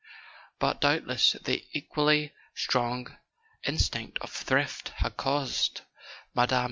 But 0.57 0.81
doubtless 0.81 1.33
the 1.33 1.63
equally 1.73 2.33
strong 2.55 3.15
instinct 3.63 4.17
of 4.21 4.31
thrift 4.31 4.89
had 4.95 5.15
caused 5.15 5.81
Mme. 6.33 6.55